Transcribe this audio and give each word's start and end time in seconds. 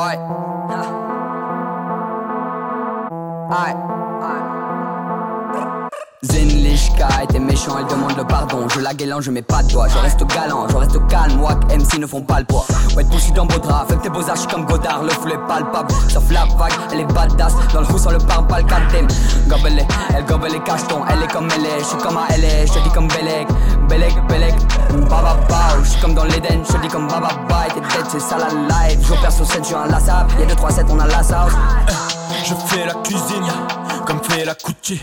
Ouais. 0.00 0.18
Aïe. 3.50 3.76
Zinlichka 6.22 7.08
était 7.24 7.38
méchant, 7.38 7.76
elle 7.78 7.86
pardon. 8.24 8.68
Je 8.68 8.80
la 8.80 8.94
guélan, 8.94 9.20
je 9.20 9.30
mets 9.30 9.42
pas 9.42 9.62
de 9.62 9.68
doigts. 9.68 9.88
Je 9.88 9.98
reste 9.98 10.24
galant, 10.26 10.68
je 10.68 10.76
reste 10.76 11.06
calme. 11.08 11.40
Wack, 11.40 11.58
MC 11.72 11.98
ne 11.98 12.06
font 12.06 12.22
pas 12.22 12.40
le 12.40 12.44
poids. 12.44 12.66
Ouais, 12.96 13.04
poussi 13.04 13.32
dans 13.32 13.46
beau 13.46 13.58
drap. 13.58 13.86
Fais 13.88 13.96
tes 13.96 14.10
beaux 14.10 14.28
arches 14.28 14.46
comme 14.46 14.64
Godard. 14.64 15.02
Le 15.02 15.10
flou 15.10 15.30
est 15.30 15.46
palpable. 15.48 15.92
Sauf 16.08 16.30
la 16.30 16.44
vague, 16.56 16.72
elle 16.92 17.00
est 17.00 17.12
badass. 17.12 17.54
Dans 17.72 17.80
le 17.80 17.86
fou 17.86 17.98
sans 17.98 18.10
le 18.10 18.18
parle 18.18 18.46
pas 18.46 18.60
le 18.60 18.66
caltem. 18.66 19.06
Gobelé, 19.48 19.86
elle 20.14 20.24
gobelé 20.24 20.54
les 20.54 20.60
cachetons. 20.60 21.02
Elle 21.08 21.22
est 21.22 21.32
comme 21.32 21.48
elle 21.56 21.66
est, 21.66 21.78
je 21.80 21.84
suis 21.84 21.98
comme 21.98 22.18
elle 22.30 22.44
est. 22.44 22.66
Je 22.66 22.78
dis 22.80 22.90
comme 22.90 23.08
Belek, 23.08 23.48
Belek, 23.88 24.14
Belek. 24.28 24.54
Baba 25.08 25.36
je 25.82 25.88
suis 25.90 26.00
comme 26.00 26.14
dans 26.14 26.24
l'Eden. 26.24 26.62
Je 26.64 26.76
dis 26.78 26.88
comme 26.88 27.08
Baba 27.08 27.28
bye. 27.48 27.68
T'es 27.68 27.80
dead, 27.80 28.06
c'est 28.08 28.20
ça 28.20 28.36
la 28.38 28.48
live. 28.48 28.98
Je 29.02 29.14
perso 29.20 29.44
7, 29.44 29.58
je 29.60 29.64
suis 29.66 29.74
un 29.74 29.86
lassable. 29.86 30.32
Y'a 30.38 30.46
2, 30.46 30.54
3, 30.54 30.70
7, 30.70 30.86
on 30.90 30.98
a 30.98 31.06
la 31.06 31.22
sauce. 31.22 31.52
Je 32.44 32.54
fais 32.66 32.86
la 32.86 32.94
cuisine 32.94 33.46
comme 34.06 34.22
fait 34.22 34.44
la 34.44 34.54
Gucci. 34.54 35.00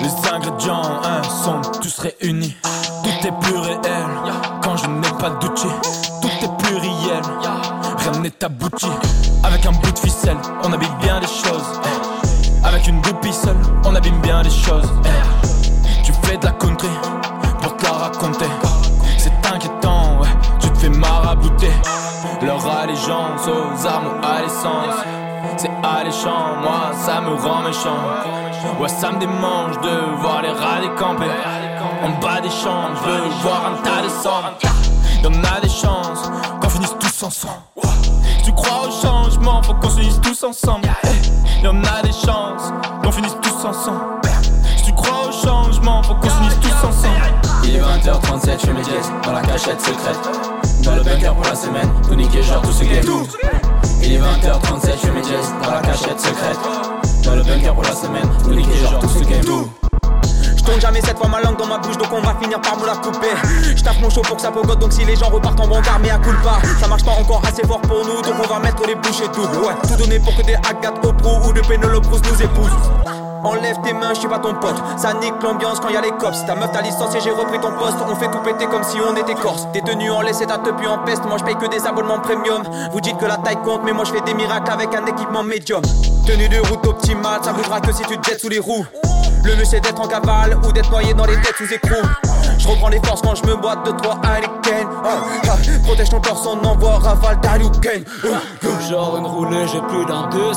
Les 0.00 0.30
ingrédients 0.30 0.82
hein, 1.04 1.22
sont 1.22 1.60
tous 1.80 1.98
réunis. 1.98 2.56
Tout 3.02 3.26
est 3.26 3.40
plus 3.40 3.56
réel 3.56 4.06
quand 4.62 4.76
je 4.76 4.86
n'ai 4.86 5.10
pas 5.18 5.30
d'outil. 5.30 5.68
Tout 6.20 6.28
est 6.42 6.64
pluriel, 6.64 7.22
rien 7.98 8.20
n'est 8.20 8.44
abouti. 8.44 8.86
Avec 9.42 9.66
un 9.66 9.72
bout 9.72 9.92
de 9.92 9.98
ficelle, 9.98 10.36
on 10.62 10.72
habille 10.72 10.88
bien 11.00 11.20
les 11.20 11.26
choses. 11.26 11.80
Avec 12.64 12.86
une 12.88 13.00
goupille 13.00 13.32
seule, 13.32 13.56
on 13.84 13.94
abîme 13.94 14.20
bien 14.20 14.42
les 14.42 14.50
choses. 14.50 14.90
Tu 16.02 16.12
fais 16.22 16.36
de 16.36 16.44
la 16.44 16.52
country 16.52 16.88
pour 17.60 17.76
te 17.76 17.84
la 17.84 17.92
raconter. 17.92 18.48
C'est 19.18 19.32
inquiétant, 19.52 20.20
ouais, 20.20 20.28
tu 20.60 20.70
te 20.70 20.78
fais 20.78 20.88
marabouter. 20.88 21.72
Leur 22.42 22.66
allégeance 22.66 23.46
aux 23.46 23.86
armes 23.86 24.06
ou 24.06 24.24
à 24.24 24.42
l'essence. 24.42 25.33
C'est 25.56 25.70
alléchant, 25.82 26.56
moi 26.62 26.90
ça 26.92 27.20
me 27.20 27.34
rend 27.34 27.62
méchant. 27.62 27.96
Ouais, 28.80 28.88
ça 28.88 29.12
me 29.12 29.18
démange 29.18 29.78
de 29.80 30.20
voir 30.20 30.42
les 30.42 30.48
rats 30.48 30.80
camper. 30.98 31.30
En 32.02 32.20
bas 32.20 32.40
des 32.40 32.50
champs, 32.50 32.90
je 32.94 33.08
veux 33.08 33.28
voir 33.42 33.62
un 33.72 33.82
tas 33.82 34.02
de 34.02 34.08
sang. 34.08 34.42
Y'en 35.22 35.30
a 35.30 35.60
des 35.60 35.68
chances 35.68 36.30
qu'on 36.60 36.68
finisse 36.68 36.94
tous 36.98 37.22
ensemble. 37.22 37.62
Si 38.38 38.42
tu 38.44 38.52
crois 38.52 38.88
au 38.88 38.90
changement, 38.90 39.62
faut 39.62 39.74
qu'on 39.74 39.88
se 39.88 40.00
finisse 40.00 40.20
tous 40.20 40.42
ensemble. 40.44 40.88
Y'en 41.62 41.82
a 41.82 42.02
des 42.02 42.12
chances 42.12 42.72
qu'on 43.02 43.12
finisse 43.12 43.36
tous 43.40 43.64
ensemble. 43.64 44.20
Si 44.76 44.84
tu 44.84 44.92
crois 44.92 45.28
au 45.28 45.32
changement, 45.32 46.02
faut 46.02 46.14
qu'on 46.14 46.28
se 46.28 46.34
finisse 46.34 46.60
tous 46.60 46.86
ensemble. 46.86 47.14
Il 47.64 47.76
est 47.76 47.80
20h37, 47.80 48.60
je 48.60 48.66
fais 48.66 48.72
mes 48.72 48.84
jazz 48.84 49.12
dans 49.24 49.32
la 49.32 49.40
cachette 49.40 49.80
secrète. 49.80 50.28
Dans 50.84 50.96
le 50.96 51.02
bunker 51.02 51.34
pour 51.34 51.44
la 51.44 51.54
semaine, 51.54 51.90
tout 52.06 52.14
niquer 52.14 52.42
genre 52.42 52.60
tout 52.60 52.72
ce 52.72 52.84
game. 52.84 53.04
Il 54.06 54.12
est 54.12 54.18
20h37, 54.18 54.90
je 54.92 55.06
fais 55.06 55.12
mes 55.12 55.22
jazz 55.24 55.54
dans 55.62 55.70
la 55.70 55.80
cachette 55.80 56.20
secrète. 56.20 56.58
Dans 57.24 57.34
le 57.36 57.42
bunker 57.42 57.72
pour 57.74 57.82
la 57.84 57.94
semaine, 57.94 58.28
tout 58.42 58.50
niquer 58.50 58.76
genre 58.76 58.98
tout 58.98 59.08
ce 59.08 59.24
game. 59.24 59.42
Je 60.56 60.62
tourne 60.62 60.80
jamais 60.80 61.00
cette 61.00 61.16
fois 61.16 61.28
ma 61.28 61.40
langue 61.40 61.56
dans 61.58 61.66
ma 61.66 61.78
bouche 61.78 61.96
donc 61.98 62.08
on 62.12 62.20
va 62.20 62.34
finir 62.40 62.60
par 62.60 62.78
me 62.78 62.86
la 62.86 62.96
couper 62.96 63.28
Je 63.76 63.82
tape 63.82 64.00
mon 64.00 64.08
show 64.08 64.22
pour 64.22 64.36
que 64.36 64.42
ça 64.42 64.50
pogote 64.50 64.78
donc 64.78 64.92
si 64.94 65.04
les 65.04 65.14
gens 65.14 65.28
repartent 65.28 65.60
en 65.60 65.68
bancard 65.68 65.98
mais 66.00 66.08
à 66.08 66.16
coup 66.16 66.32
pas 66.42 66.58
Ça 66.80 66.86
marche 66.86 67.04
pas 67.04 67.10
encore 67.12 67.42
assez 67.46 67.66
fort 67.66 67.82
pour 67.82 68.02
nous 68.06 68.22
donc 68.22 68.34
on 68.42 68.48
va 68.48 68.60
mettre 68.60 68.86
les 68.86 68.94
bouchées 68.94 69.28
doubles 69.34 69.58
Ouais 69.58 69.74
tout 69.86 69.96
donner 69.96 70.18
pour 70.20 70.34
que 70.34 70.40
des 70.40 70.54
Agathe 70.54 71.04
Oprah 71.04 71.46
ou 71.46 71.52
de 71.52 71.60
Penelope 71.60 72.06
nous 72.06 72.42
épousent 72.42 73.23
Enlève 73.44 73.76
tes 73.82 73.92
mains, 73.92 74.14
je 74.14 74.20
suis 74.20 74.28
pas 74.28 74.38
ton 74.38 74.54
pote. 74.54 74.76
Ça 74.96 75.12
nique 75.14 75.34
l'ambiance 75.42 75.78
quand 75.80 75.90
y 75.90 75.96
a 75.96 76.00
les 76.00 76.12
cops. 76.12 76.44
Ta 76.46 76.54
meuf 76.54 76.72
t'a 76.72 76.80
licencié, 76.80 77.20
j'ai 77.20 77.30
repris 77.30 77.60
ton 77.60 77.72
poste. 77.72 77.98
On 78.08 78.16
fait 78.16 78.30
tout 78.30 78.38
péter 78.38 78.66
comme 78.66 78.82
si 78.82 78.98
on 79.00 79.14
était 79.16 79.34
corse. 79.34 79.66
T'es 79.72 79.82
tenu 79.82 80.10
en 80.10 80.22
laisse 80.22 80.38
ta 80.38 80.58
tepu 80.58 80.86
en 80.86 80.98
peste. 81.04 81.24
Moi 81.26 81.36
je 81.38 81.44
paye 81.44 81.56
que 81.56 81.66
des 81.66 81.86
abonnements 81.86 82.20
premium. 82.20 82.62
Vous 82.92 83.00
dites 83.00 83.18
que 83.18 83.26
la 83.26 83.36
taille 83.36 83.60
compte, 83.62 83.82
mais 83.84 83.92
moi 83.92 84.04
je 84.04 84.12
fais 84.12 84.22
des 84.22 84.34
miracles 84.34 84.70
avec 84.70 84.94
un 84.94 85.04
équipement 85.06 85.42
médium. 85.42 85.82
Tenue 86.26 86.48
de 86.48 86.58
route 86.58 86.86
optimale, 86.86 87.40
ça 87.42 87.52
bougera 87.52 87.80
que 87.80 87.92
si 87.92 88.02
tu 88.04 88.16
te 88.16 88.30
jettes 88.30 88.40
sous 88.40 88.48
les 88.48 88.58
roues. 88.58 88.86
Le 89.44 89.56
mieux 89.56 89.64
c'est 89.64 89.80
d'être 89.80 90.00
en 90.00 90.08
cavale 90.08 90.58
ou 90.66 90.72
d'être 90.72 90.90
noyé 90.90 91.12
dans 91.12 91.26
les 91.26 91.38
têtes 91.40 91.56
sous 91.56 91.72
écrou. 91.72 92.02
Je 92.58 92.68
reprends 92.68 92.88
les 92.88 93.00
forces 93.04 93.22
quand 93.22 93.34
je 93.34 93.44
me 93.44 93.56
boite 93.56 93.84
de 93.86 93.92
trois 93.92 94.16
Heineken. 94.24 94.86
Ah, 95.04 95.08
ah, 95.48 95.56
protège 95.84 96.08
ton 96.08 96.20
torse, 96.20 96.46
on 96.46 96.64
envoie 96.66 96.98
rafale 96.98 97.40
d'Haliken. 97.40 98.04
Genre 98.88 99.16
une 99.16 99.26
roulée, 99.26 99.66
j'ai 99.72 99.80
plus 99.80 100.04
d'un 100.06 100.28
deux. 100.28 100.52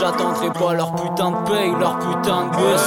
J'attendrai 0.00 0.50
pas 0.50 0.74
leur 0.74 0.94
putain 0.94 1.30
de 1.30 1.36
paye, 1.48 1.72
leur 1.78 1.98
putain 1.98 2.46
de 2.46 2.56
bus. 2.56 2.82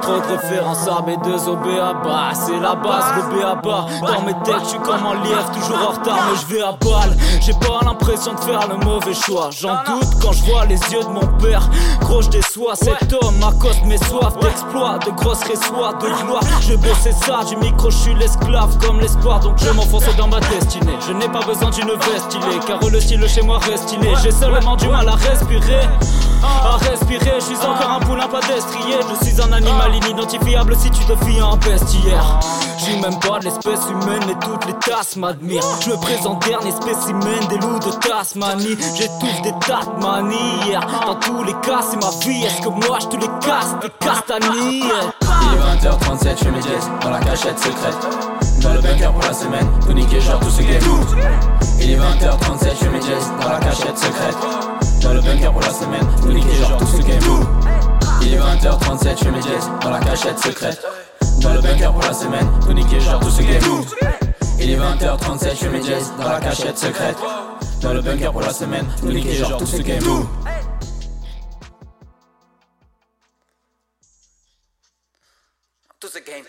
Trop 0.00 0.16
de 0.16 0.36
références 0.36 0.88
à 0.88 1.02
B2 1.02 1.48
au 1.48 1.56
BABA, 1.56 2.34
c'est 2.34 2.58
la 2.58 2.74
base, 2.74 3.04
le 3.16 3.40
BABA. 3.40 3.86
Dans 4.00 4.22
mes 4.22 4.34
têtes, 4.44 4.62
je 4.64 4.68
suis 4.68 4.78
comme 4.78 5.04
un 5.06 5.14
lièvre, 5.24 5.50
toujours 5.52 5.78
en 5.88 5.92
retard, 5.92 6.18
mais 6.30 6.38
je 6.40 6.54
vais 6.54 6.62
à 6.62 6.72
balle. 6.72 7.16
J'ai 7.40 7.52
pas 7.54 7.80
l'impression 7.84 8.34
de 8.34 8.40
faire 8.40 8.68
le 8.68 8.84
mauvais 8.84 9.14
choix. 9.14 9.50
J'en 9.50 9.74
doute 9.86 10.08
quand 10.20 10.32
je 10.32 10.44
vois 10.44 10.64
les 10.66 10.78
yeux 10.92 11.02
de 11.02 11.08
mon 11.08 11.26
père. 11.38 11.68
Gros, 12.00 12.22
je 12.22 12.30
déçois 12.30 12.74
cet 12.76 13.12
homme, 13.12 13.36
m'accoste 13.38 13.84
mes 13.84 13.98
soifs 13.98 14.38
d'exploit, 14.40 14.98
de 14.98 15.10
grosses 15.12 15.44
résoirs, 15.44 15.98
de 15.98 16.08
gloire. 16.24 16.42
Je 16.60 16.74
baissais 16.74 17.12
ça, 17.12 17.40
du 17.48 17.56
micro, 17.56 17.81
je 17.90 17.96
suis 17.96 18.14
l'esclave 18.14 18.78
comme 18.78 19.00
l'espoir, 19.00 19.40
donc 19.40 19.58
je 19.58 19.70
m'enfonce 19.70 20.04
dans 20.16 20.28
ma 20.28 20.40
destinée. 20.40 20.96
Je 21.06 21.12
n'ai 21.12 21.28
pas 21.28 21.40
besoin 21.40 21.70
d'une 21.70 21.90
veste 21.90 22.30
stylée, 22.30 22.60
car 22.66 22.78
le 22.88 23.00
style 23.00 23.26
chez 23.28 23.42
moi 23.42 23.58
reste 23.58 23.88
stylé. 23.88 24.12
J'ai 24.22 24.30
seulement 24.30 24.76
du 24.76 24.88
mal 24.88 25.08
à 25.08 25.14
respirer. 25.14 25.86
À 26.42 26.76
respirer, 26.76 27.34
je 27.40 27.44
suis 27.44 27.56
encore 27.56 27.90
un 27.90 28.00
poulain 28.00 28.28
pas 28.28 28.40
destrier. 28.40 28.96
Je 29.10 29.24
suis 29.26 29.40
un 29.40 29.52
animal 29.52 29.94
inidentifiable 29.94 30.76
si 30.76 30.90
tu 30.90 31.04
te 31.04 31.16
fies 31.24 31.40
à 31.40 31.46
un 31.46 31.56
bestiaire. 31.56 32.40
Suis 32.92 33.00
même 33.00 33.18
pas 33.20 33.38
de 33.38 33.44
l'espèce 33.44 33.88
humaine 33.88 34.22
et 34.28 34.44
toutes 34.44 34.66
les 34.66 34.74
tasses 34.74 35.16
m'admirent. 35.16 35.62
Je 35.80 35.92
présente 35.92 36.46
dernier 36.46 36.72
spécimen 36.72 37.48
des 37.48 37.56
loups 37.56 37.78
de 37.78 37.90
Tasmanie. 38.06 38.76
J'étouffe 38.94 39.40
des 39.42 39.54
tas 39.66 39.80
de 39.86 40.02
manières. 40.02 40.86
Dans 41.06 41.14
tous 41.14 41.42
les 41.42 41.54
cas, 41.54 41.80
c'est 41.80 41.96
ma 41.96 42.10
vie. 42.22 42.44
Est-ce 42.44 42.60
que 42.60 42.68
moi 42.68 42.98
je 43.00 43.06
te 43.06 43.16
les 43.16 43.30
casse, 43.40 43.74
tes 43.80 43.88
castanilles? 43.98 44.84
Il 45.22 45.86
est 45.86 45.88
20h37, 45.88 46.44
je 46.44 46.50
mes 46.50 46.60
jazz 46.60 46.90
dans 47.00 47.10
la 47.10 47.20
cachette 47.20 47.58
secrète. 47.58 47.96
Dans 48.60 48.74
le 48.74 48.80
bunker 48.82 49.10
pour 49.10 49.22
la 49.22 49.32
semaine, 49.32 49.68
tout 49.86 49.92
niquer 49.94 50.20
genre 50.20 50.40
tout 50.40 50.50
ce 50.50 50.60
game. 50.60 50.82
Il 51.80 51.92
est 51.92 51.96
20h37, 51.96 52.72
je 52.82 52.88
mes 52.90 53.00
jazz 53.00 53.32
dans 53.40 53.48
la 53.48 53.58
cachette 53.58 53.96
secrète. 53.96 54.36
Dans 55.02 55.14
le 55.14 55.20
bunker 55.22 55.50
pour 55.50 55.62
la 55.62 55.72
semaine, 55.72 56.06
tout 56.20 56.28
niquer 56.28 56.56
genre 56.56 56.76
tout 56.76 56.86
ce 56.86 57.02
game. 57.02 57.46
Il 58.20 58.34
est 58.34 58.38
20h37, 58.38 59.24
je 59.24 59.30
mes 59.30 59.40
jazz 59.40 59.70
dans 59.80 59.90
la 59.90 59.98
cachette 59.98 60.38
secrète. 60.38 60.82
Dans 61.42 61.54
le 61.54 61.60
bunker 61.60 61.92
pour 61.92 62.02
la 62.02 62.12
semaine, 62.12 62.48
tout 62.60 62.72
niquer 62.72 63.00
genre 63.00 63.18
tout 63.18 63.30
ce 63.30 63.42
game. 63.42 63.62
Il 64.60 64.70
est 64.70 64.76
20h37, 64.76 65.60
je 65.60 65.68
mes 65.68 65.82
jazz 65.82 66.12
dans 66.16 66.28
la 66.28 66.40
cachette 66.40 66.78
secrète. 66.78 67.16
Dans 67.80 67.92
le 67.92 68.00
bunker 68.00 68.30
pour 68.30 68.42
la 68.42 68.52
semaine, 68.52 68.86
tout 69.00 69.08
niquer 69.08 69.32
genre 69.32 69.56
tout 69.56 69.66
ce 69.66 69.82
game. 69.82 70.02
Tout 75.98 76.08
ce 76.08 76.18
game. 76.18 76.44